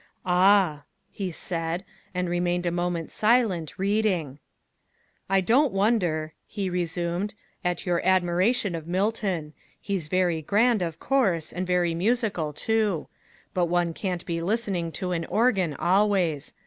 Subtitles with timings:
[0.25, 4.39] "Ah!" he said and remained a moment silent, reading.
[5.29, 9.53] "I don't wonder," he resumed, "at your admiration of Milton.
[9.79, 13.09] He's very grand, of course, and very musical, too;
[13.53, 16.55] but one can't be listening to an organ always.